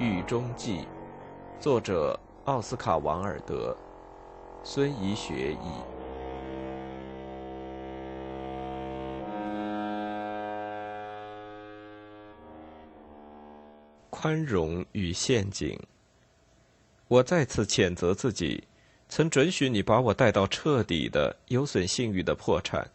[0.00, 0.78] 狱中记》，
[1.60, 3.76] 作者奥斯卡·王尔德，
[4.62, 5.56] 孙怡学译。
[14.08, 15.76] 宽容与陷阱。
[17.08, 18.62] 我再次谴责自己，
[19.08, 22.88] 曾准许你把我带到彻底的有损信誉的破产。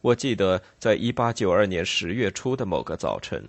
[0.00, 3.46] 我记得，在一八九二年十月初的某个早晨，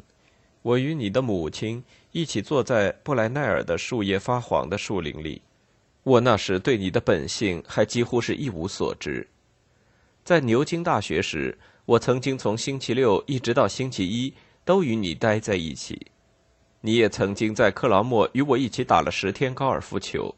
[0.65, 5.39] 我与你的母亲一起坐在布莱奈尔的树叶发黄的树林里。
[6.01, 9.27] 我那时对你的本性还几乎是一无所知。
[10.23, 11.55] 在牛津大学时，
[11.85, 14.33] 我曾经从星期六一直到星期一
[14.63, 16.07] 都与你待在一起。
[16.81, 20.33] 你也曾经在克劳默与我一起打了十天高尔夫球。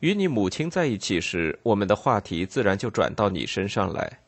[0.00, 4.20] 与你母亲在一起时，我们的话题自然就转到你身上来。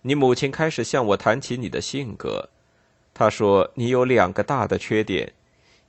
[0.00, 2.48] 你母亲开始向我谈起你的性格，
[3.14, 5.32] 他说你有两个大的缺点，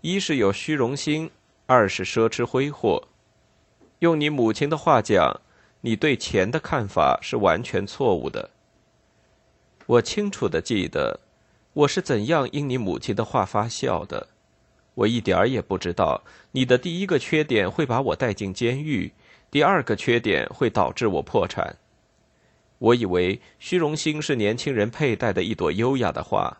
[0.02, 1.32] 一是有虚荣心，
[1.66, 3.08] 二是奢侈挥霍。
[4.00, 5.42] 用你母亲的话讲，
[5.82, 8.52] 你对钱的看法是完全错误的。
[9.88, 11.20] 我清楚的记得，
[11.74, 14.28] 我是怎样因你母亲的话发笑的。
[14.94, 19.12] 我一点儿也不知道，你的第一个缺点会把我带进监狱，
[19.50, 21.76] 第二个缺点会导致我破产。
[22.78, 26.58] 我以为虚荣心是年轻人佩戴的一朵优雅的花，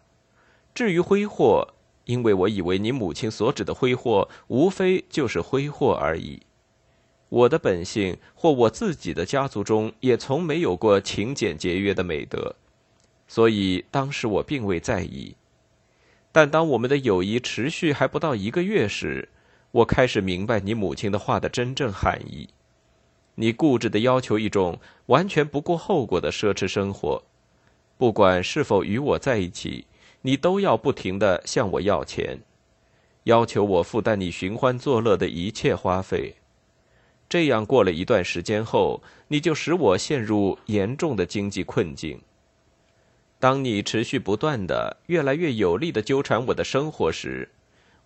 [0.76, 1.66] 至于挥霍，
[2.04, 6.42] 因为我以为你母亲所指的挥霍，无非就是挥霍而已。
[7.30, 12.56] 我的本性或我自己的家族中也从没有过勤俭节约的美德，
[13.26, 15.36] 所以当时我并未在意。
[16.34, 19.30] 但当我们的友谊持续还不到一个月时，
[19.72, 22.50] 我开始明白你母亲的话的真正含义。
[23.36, 27.24] 你固执的要求一种完全不顾后果的奢侈生活，
[27.98, 29.88] 不管是否与我在一起，
[30.26, 32.40] 你都要不停的向我要钱，
[33.26, 36.34] 要求我负担你寻欢作乐的一切花费。
[37.30, 42.20] 这样过了一段时间后，你就使我陷入严重的经济困境。
[43.40, 47.48] 当你持续不断的、越来越有力的纠缠我的生活时，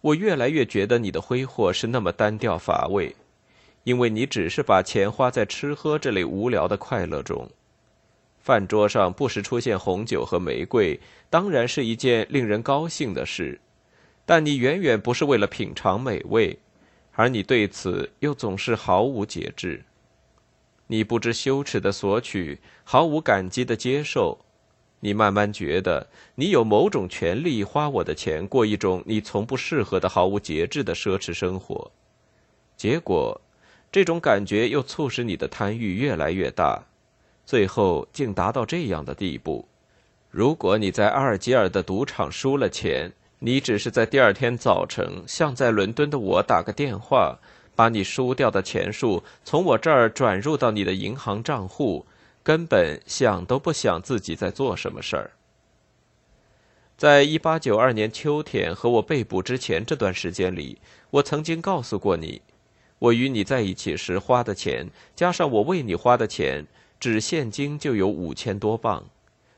[0.02, 3.16] 我越来越觉得你的挥霍是那么单调乏味。
[3.86, 7.50] 因为你只是把钱花在吃喝这类无聊的快乐中，
[8.40, 13.60] 饭桌上不时出现红酒和玫瑰，当然是一件令人高兴的事，
[14.26, 16.58] 但你远远不是为了品尝美味，
[17.14, 19.84] 而你对此又总是毫无节制。
[20.88, 24.40] 你不知羞耻的索取，毫无感激的接受，
[25.02, 31.92] 你慢慢觉得你有某种权利花我的钱，过一种你从不适合的毫无节制的奢侈生活，
[32.76, 33.40] 结果。
[33.92, 36.86] 这种感觉又促使你的贪欲越来越大，
[37.50, 39.68] 最后竟达到这样的地步：
[40.30, 47.40] 如果你在阿尔及尔的赌场输了钱，你只是在第二天早晨向在伦敦的我打个电话，
[47.76, 52.06] 把你输掉的钱数从我这儿转入到你的银行账户，
[52.44, 55.32] 根本想都不想自己在做什么事儿。
[56.98, 60.78] 在一八九二年秋天和我被捕之前这段时间里，
[61.10, 62.44] 我曾经告诉过你。
[63.00, 66.68] 我与你在一起时花的钱，加上我为你花的钱，
[67.00, 69.04] 只现金就有五千多镑，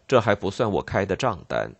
[0.07, 1.72] 这还不算我开的账单。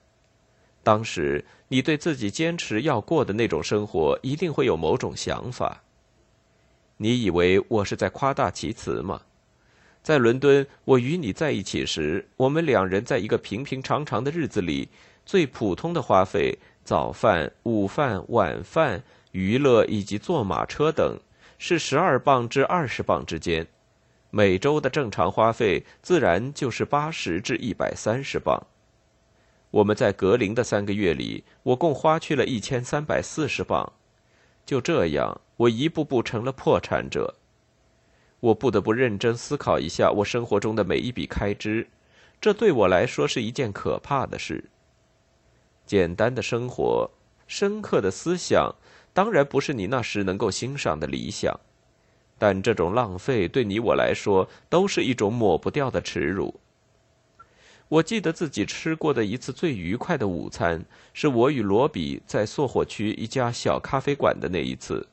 [0.84, 5.84] 当时你对自己坚持要过的那种生活，一定会有某种想法。
[6.98, 9.22] 你以为我是在夸大其词吗？
[10.02, 14.90] 在伦敦，我与你在一起时，我们两人在一个平平常常的日子里，
[15.26, 21.20] 最普通的花费——早饭、午饭、晚饭、娱乐以及坐马车等。
[21.60, 23.68] 是十二磅至二十磅之间，
[24.34, 28.66] 每周的正常花费自然就是八十至一百三十磅。
[29.70, 33.92] 我们在格林的三个月里，我共花去了一千三百四十磅。
[34.66, 37.36] 就这样，我一步步成了破产者。
[38.40, 41.88] 我不得不认真思考一下我生活中的每一笔开支，
[42.40, 44.64] 这对我来说是一件可怕的事。
[45.86, 47.12] 简单的生活，
[47.48, 48.74] 深刻的思想。
[49.14, 51.60] 当然不是你那时能够欣赏的理想，
[52.42, 56.60] 但这种浪费对你我来说都是一种抹不掉的耻辱。
[57.88, 60.84] 我记得自己吃过的一次最愉快的午餐，
[61.14, 65.08] 是我与罗比在索霍区一家小咖啡馆的那一次。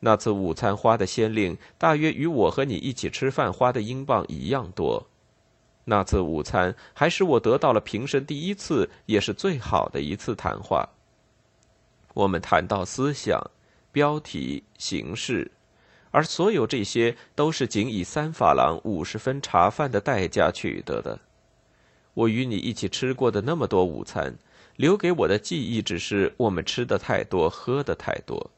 [0.00, 5.02] 那次午餐花的先令大约与我和你一起吃饭花的英镑一样多。
[5.86, 10.86] 那次午餐还使我得到了平生第一次，也是最好的一次谈话。
[12.12, 13.40] 我们谈到思想、
[13.92, 15.50] 标题、形式，
[16.14, 21.18] 而所有这些都是仅以三法郎五十分茶饭的代价取得的。
[22.14, 24.32] 我与你一起吃过的那么多午餐，
[24.76, 28.48] 留给我的记忆只是我们吃的太多，喝的太多。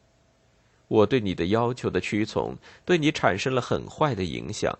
[0.88, 2.54] 我对你的要求的屈从，
[2.84, 4.78] 对你产生了很坏的影响。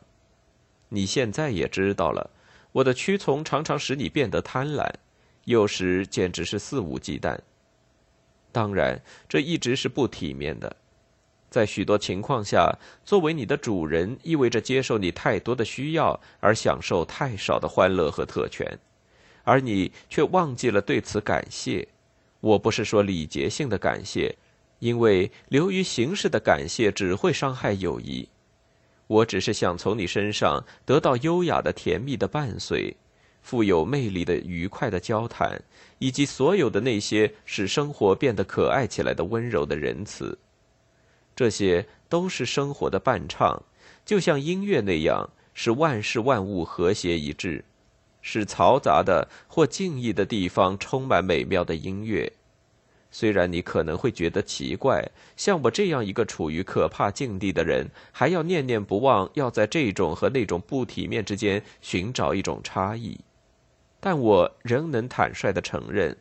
[0.90, 2.29] 你现在也知道了，
[2.72, 4.87] 我的屈从常常使你变得贪婪，
[5.44, 7.38] 有时简直是肆无忌惮。
[8.52, 10.76] 当然，这一直是不体面的。
[11.56, 12.70] 在许多情况下，
[13.03, 18.79] 作为你的主人，意味着接受你太多的需要，而享受太少的欢乐和特权，
[19.43, 21.88] 而你却忘记了对此感谢。
[22.41, 24.37] 我不是说礼节性的感谢。
[24.81, 28.29] 因为流于形式的感谢只会伤害友谊，
[29.06, 32.94] 我只是想从你身上得到优雅的、甜蜜的伴随，
[33.41, 35.58] 富有魅力的、愉快的交谈，
[35.99, 40.38] 以及所有的那些使生活变得可爱起来的温柔的仁慈。
[41.36, 43.62] 这些都是生活的伴唱，
[44.06, 47.62] 就像音乐那样，使万事万物和谐一致，
[48.22, 52.32] 使嘈杂的或静谧的地方充满美妙的音乐。
[53.10, 55.06] 虽然你可能会觉得奇怪，
[55.36, 63.18] 像我这样一个处于可怕境地的人，还要念念不忘要在这种和那种不体面之间寻找一种差异，
[64.00, 66.16] 但我仍能坦率地承认，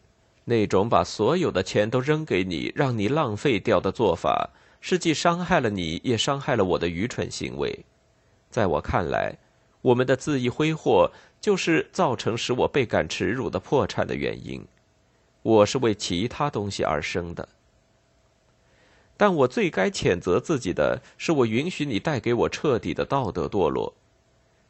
[0.46, 4.52] 那种把所有的钱都扔给你，让你浪费掉的做法，
[4.88, 7.84] 是既伤害了你，也伤害了我的愚蠢行为。
[8.52, 9.36] 在我看来，
[9.82, 11.12] 我们的恣意挥霍，
[11.42, 14.64] 就是造成使我倍感耻辱的破产的原因。
[15.42, 17.50] 我是为其他东西而生的，
[19.18, 23.92] 但我最该谴责自己的是，我允许你带给我彻底的道德堕落。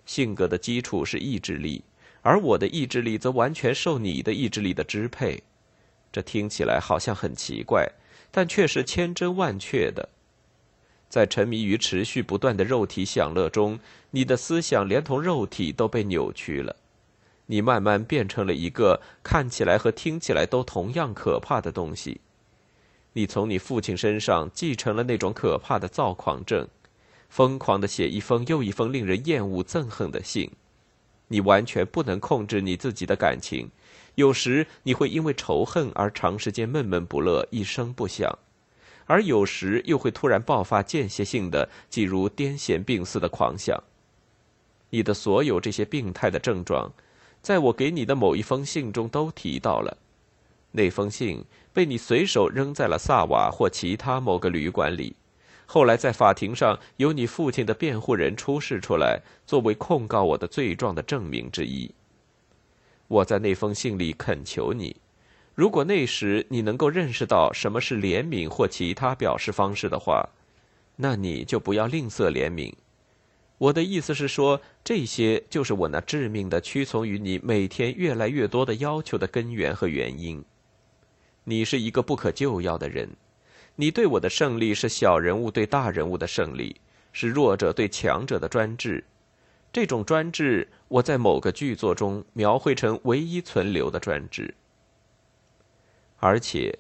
[0.05, 1.83] 性格的基础是意志力，
[2.21, 5.43] 而我的意志力则完全受你的意志力的支配。
[6.09, 7.91] 这听起来好像很奇怪，
[8.35, 10.09] 但却是千真万确的。
[11.07, 13.79] 在沉迷于持续不断的肉体享乐中，
[14.11, 16.75] 你的思想连同肉体都被扭曲了。
[17.45, 22.19] 你慢慢变成了一个看起来和听起来都同样可怕的东西。
[23.13, 26.67] 你从你父亲身上继承了那种可怕的躁狂症，
[27.29, 30.51] 疯狂的写一封又一封令人厌恶憎恨的信。
[31.29, 33.69] 你完全不能控制你自己的感情，
[34.15, 38.37] 有时你会因为仇恨而长时间闷闷不乐，一声不响，
[39.05, 43.81] 而有时又会突然爆发间歇性的，即如癫痫病似的狂想。
[44.89, 46.91] 你的所有这些病态的症状。
[47.41, 49.95] 在我给你的某一封信中都提到了，
[50.71, 55.15] 那封信被你随手扔在了萨瓦或其他某个旅馆里。
[55.67, 61.91] 后来在法庭上，由你父亲的辩护人出示出来，作为控告我的罪状的证明之一。
[63.07, 64.95] 我在那封信里恳求你，
[65.53, 70.27] 如果那时你能够认识到什么是怜悯或其他表示方式的话，
[70.95, 72.73] 那你就不要吝啬怜悯。
[73.57, 80.43] 我的意思是说，这些就是我那致命的屈从于你每天越来越多的要求的根源和原因。
[81.43, 83.07] 你是一个不可救药的人，
[83.75, 86.75] 你对我的胜利是小人物对大人物的胜利，
[87.13, 89.03] 是弱者对强者的专制。
[89.75, 94.55] 这种专制，我在某个剧作中描绘成唯一存留的专制。
[96.15, 96.79] 而且，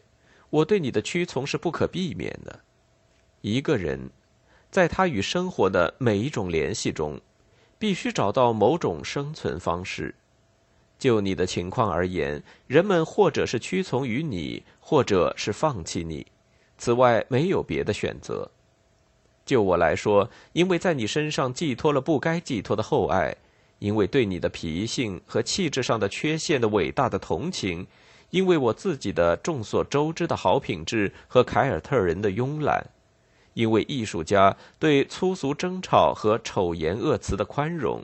[0.49, 2.61] 我对你的屈从是不可避免的。
[3.41, 4.09] 一个人。
[4.71, 7.19] 在他与生活的每一种联系中，
[7.77, 10.15] 必须找到某种生存方式。
[10.97, 16.25] 就你的情况而言，人们或者是屈从于你，或者是放弃你，
[16.77, 18.49] 此外没有别的选择。
[19.45, 23.35] 就我来说，因为在你身上寄托了不该寄托的厚爱，
[23.79, 27.85] 因为对你的脾性和气质上的缺陷的伟大的同情，
[28.31, 32.83] 因为我自己的众所周知的好品质和凯尔特人的慵懒。
[33.53, 38.03] 因为艺术家对粗俗争吵和丑言恶词的宽容，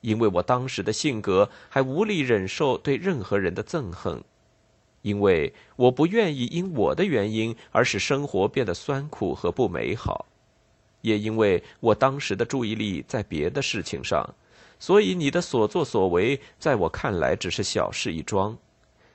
[0.00, 4.24] 因为我当时的性格还无力忍受对任何人的憎恨，
[5.02, 10.24] 因为我不愿意因我的原因而使生活变得酸苦和不美好，
[11.08, 14.34] 也因为我当时的注意力在别的事情上，
[14.78, 18.56] 所以你的所作所为在我看来只是小事一桩，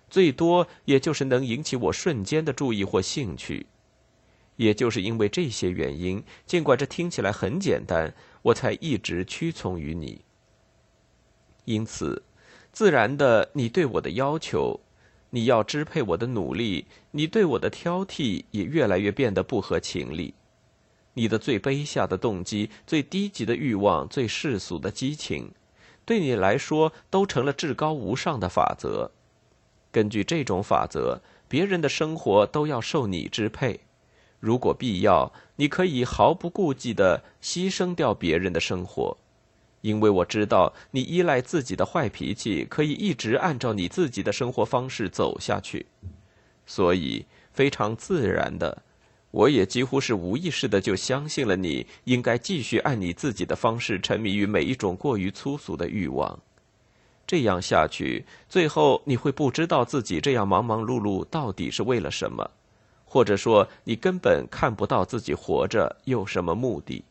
[0.10, 3.68] 最多也就是能引起我瞬间的注意或兴趣。
[4.56, 10.22] 也就是因为这些原因，尽管这听起来很简单，我才一直屈从于你。
[11.66, 12.22] 因此，
[12.72, 14.80] 自然的，你对我的要求，
[15.32, 20.36] 你要支配我的努力，你对我的挑剔也越来越变得不合情理。
[21.14, 25.52] 你的最卑下的动机、最低级的欲望、最世俗的激情，
[26.06, 29.12] 对你来说都成了至高无上的法则。
[29.92, 33.82] 根据这种法则，别人的生活都要受你支配。
[34.40, 39.16] 如果必要，你可以毫不顾忌地牺牲掉别人的生活，
[39.82, 45.86] 因为我知道你依赖自己的坏脾气，可以一直按照你自己的生活方式走下去，
[46.66, 48.82] 所以非常自然的，
[49.34, 56.40] 我也几乎是无意识的就相信了你应该继续按你自己的方式沉迷于每一种过于粗俗的欲望。
[57.26, 62.48] 这样下去，最后你会不知道自己这样忙忙碌碌到底是为了什么，
[63.06, 67.04] 或者说你根本看不到自己活着有什么目的。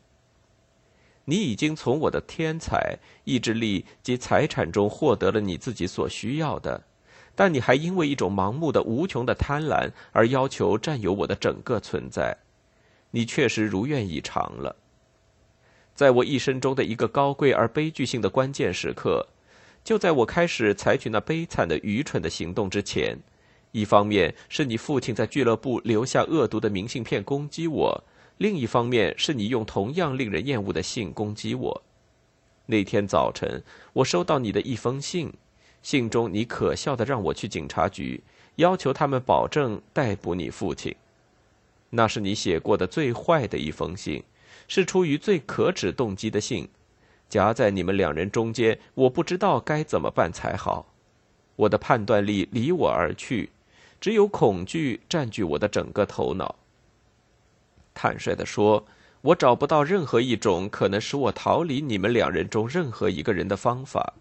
[1.24, 6.84] 你已经从我的天才、意志力及财产中获得了你自己所需要的，
[7.34, 12.36] 但你还因为一种盲目的、无穷的贪婪而要求占有我的整个存在。
[13.10, 14.76] 你确实如愿以偿了。
[15.94, 19.26] 在我一生中的一个高贵而悲剧性的关键时刻，
[19.84, 23.18] 就在我开始采取那悲惨的、愚蠢的行动之前，
[23.72, 28.04] 一方面是你父亲在俱乐部留下恶毒的明信片攻击我。
[28.38, 31.82] 另一方面是你用同样令人厌恶的信攻击我。
[32.66, 33.62] 那天早晨，
[33.92, 35.32] 我收到你的一封信，
[35.82, 38.22] 信中你可笑的让我去警察局，
[38.56, 40.94] 要求他们保证逮捕你父亲。
[41.90, 44.22] 那是你写过的最坏的一封信，
[44.68, 46.68] 是出于最可耻动机的信，
[47.28, 50.86] 夹在你们两人中间，我不知道该怎么办才好。
[51.56, 53.50] 我的判断力离我而去，
[54.00, 56.54] 只有恐惧占据我的整个头脑。
[57.92, 58.86] 坦率地说，
[59.20, 64.14] 我找不到任何一种可能使我逃离你们两人中任何一个人的方法。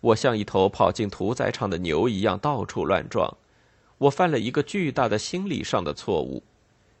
[0.00, 3.36] 我像一头跑进屠宰场的牛一样到处乱撞。
[3.98, 6.42] 我犯了一个巨大的心理上的错误。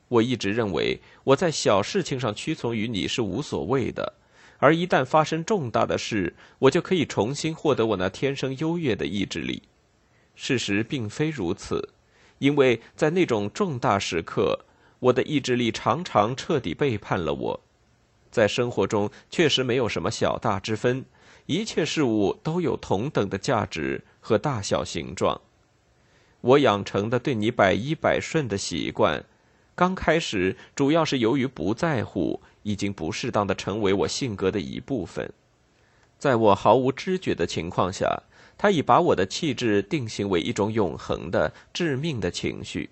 [0.08, 4.14] 我一直认为我在小事情上屈从于你是无所谓的，
[4.58, 9.62] 而一旦发生重大的事，我就可以重新获得我那天生优越的意志力。
[10.34, 11.90] 事实并非如此，
[12.38, 14.64] 因为在那种重大时刻。
[15.00, 17.60] 我的意志力常常彻底背叛了我，
[18.30, 21.06] 在生活中确实没有什么小大之分，
[21.50, 25.40] 一切事物都有同等的价值和大小形状。
[26.42, 29.24] 我养成的对你百依百顺的习惯，
[29.74, 35.32] 刚开始主要是由于不在乎，已经不适当的成为我性格的一部分。
[36.20, 38.22] 在我毫无知觉的情况下，
[38.56, 42.90] 它已把我的气质定型为一种永恒的、致命的情绪。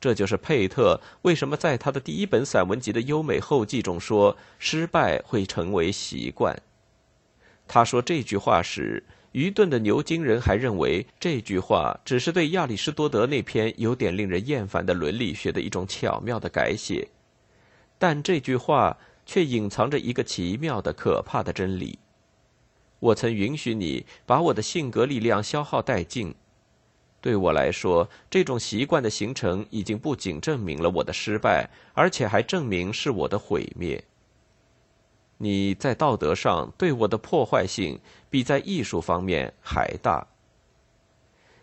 [0.00, 6.60] 这就是佩特为什么在他的第一本散文集的优美后记中说：“失败会成为习惯。”
[7.68, 17.08] 他说这句话时，愚钝的牛津人还认为这句话只是对亚里士多德那篇有点令人厌烦的伦理学的一种巧妙的改写。
[17.98, 18.96] 但这句话
[19.26, 21.98] 却隐藏着一个奇妙的、可怕的真理。
[22.98, 26.34] 我曾允许你把我的性格力量消耗殆尽。
[27.20, 34.02] 对我来说，这种习惯的形成已经不仅证明了我的失败，而且还证明是我的毁灭。
[35.38, 37.98] 你在道德上对我的破坏性
[38.30, 40.26] 比在艺术方面还大。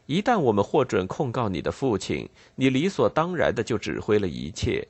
[0.06, 4.86] 一旦我们获准控告你的父亲，你理所当然的就指挥了一切。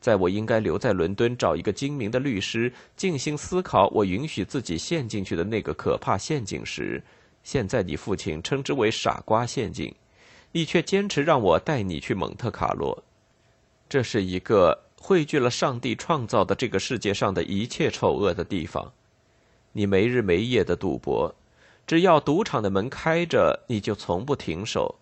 [0.00, 7.02] 在我应该留在伦敦找一个精明的律师，静心思考我允许自己陷进去的那个可怕陷阱时，
[7.44, 9.94] 现在你父亲称之为“傻瓜陷阱”，
[10.52, 13.04] 你却坚持让我带你去蒙特卡洛。
[13.90, 18.92] 这是一个汇聚了上帝创造的这个世界上的一切丑恶的地方。
[19.72, 21.34] 你没日没夜的赌博，
[21.86, 24.94] 只要赌场的门开着，你就从不停手。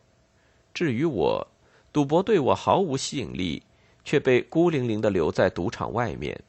[0.73, 1.47] 至于我，
[1.93, 3.61] 赌博对我毫无吸引力，
[4.05, 6.41] 却被孤零零的留在赌场外面。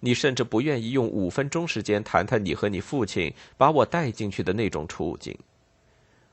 [0.00, 5.36] 你甚至不愿意用五分钟时间谈谈你和你父亲把我带进去的那种处境。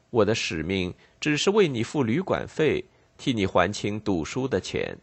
[0.09, 2.83] 我的使命只是为你付旅馆费，
[3.17, 4.97] 替你还清赌输的钱，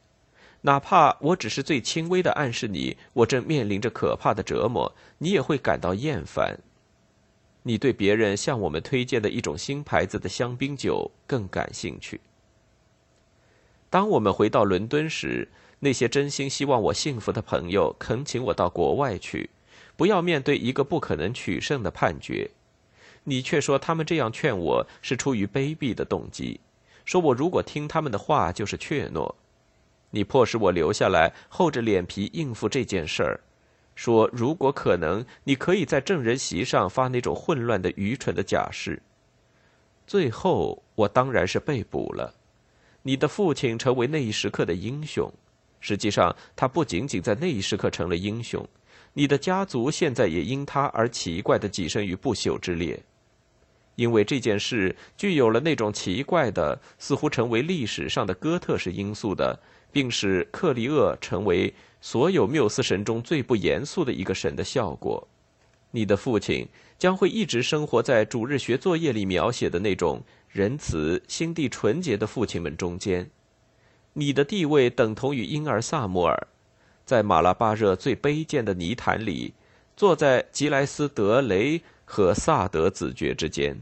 [0.65, 6.59] 哪怕我只是最轻微的暗示你我正面临着可怕的折磨，你也会感到厌烦。
[7.63, 12.21] 你对别人向我们推荐的一种新牌子的香槟酒更感兴趣。
[13.91, 15.49] 当我们回到伦敦时。
[15.81, 19.51] 那些真心希望我幸福的朋友恳请我到国外去，
[19.97, 22.51] 不要面对一个不可能取胜的判决。
[23.25, 26.59] 你却说他们这样劝我是出于卑鄙的动机，
[27.05, 29.35] 说我如果听他们的话就是怯懦。
[30.15, 33.41] 你迫使我留下来，厚着脸皮应付这件事儿，
[33.97, 39.03] 说如果可能，你可以在证人席上发那种混乱的、愚蠢的假释。
[40.07, 42.33] 最后，我当然是被捕了。
[43.03, 45.29] 你的父亲成为那一时刻的英雄。
[45.81, 48.65] 实际上，他不仅仅在那一时刻成了英雄，
[49.15, 53.03] 你的家族现在也因他而奇怪的跻身于不朽之列，
[53.97, 59.59] 因为这件事具有了那种奇怪的、似乎成为历史上的哥特式因素的，
[59.95, 65.27] 并使克利厄成为所有缪斯神中最不严肃的一个神的效果。
[65.93, 66.67] 你的父亲
[66.99, 73.31] 将会一直生活在主日学作业里描写的那种仁慈、心地纯洁的父亲们中间。
[74.15, 76.49] 你的地位等同于婴儿萨穆尔，
[77.05, 79.55] 在马拉巴热最卑贱的泥潭里，
[79.97, 83.81] 坐在吉莱斯德雷和萨德子爵之间。